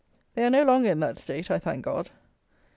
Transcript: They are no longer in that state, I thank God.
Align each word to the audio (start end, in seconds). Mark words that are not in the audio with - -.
They 0.33 0.43
are 0.43 0.49
no 0.49 0.63
longer 0.63 0.89
in 0.89 0.99
that 1.01 1.19
state, 1.19 1.51
I 1.51 1.59
thank 1.59 1.85
God. 1.85 2.09